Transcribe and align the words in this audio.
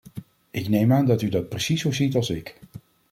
Ik 0.51 0.67
neem 0.67 0.91
aan 0.93 1.05
dat 1.05 1.21
u 1.21 1.29
dat 1.29 1.49
precies 1.49 1.81
zo 1.81 1.91
ziet 1.91 2.15
als 2.15 2.29
ik. 2.29 2.59